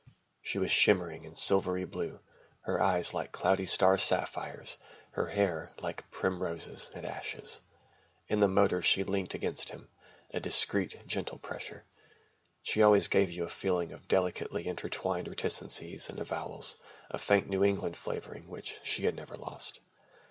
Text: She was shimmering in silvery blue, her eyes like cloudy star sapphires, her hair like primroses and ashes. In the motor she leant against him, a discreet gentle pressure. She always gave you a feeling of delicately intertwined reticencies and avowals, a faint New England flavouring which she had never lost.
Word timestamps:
She 0.41 0.57
was 0.57 0.71
shimmering 0.71 1.25
in 1.25 1.35
silvery 1.35 1.85
blue, 1.85 2.21
her 2.61 2.81
eyes 2.81 3.13
like 3.13 3.31
cloudy 3.31 3.67
star 3.67 3.99
sapphires, 3.99 4.79
her 5.11 5.27
hair 5.27 5.69
like 5.77 6.09
primroses 6.09 6.89
and 6.95 7.05
ashes. 7.05 7.61
In 8.27 8.39
the 8.39 8.47
motor 8.47 8.81
she 8.81 9.03
leant 9.03 9.35
against 9.35 9.69
him, 9.69 9.89
a 10.33 10.39
discreet 10.39 11.05
gentle 11.05 11.37
pressure. 11.37 11.85
She 12.63 12.81
always 12.81 13.09
gave 13.09 13.29
you 13.29 13.43
a 13.43 13.47
feeling 13.49 13.91
of 13.91 14.07
delicately 14.07 14.65
intertwined 14.65 15.27
reticencies 15.27 16.09
and 16.09 16.17
avowals, 16.17 16.77
a 17.11 17.19
faint 17.19 17.47
New 17.47 17.63
England 17.63 17.95
flavouring 17.95 18.47
which 18.49 18.79
she 18.81 19.03
had 19.03 19.13
never 19.15 19.35
lost. 19.37 19.81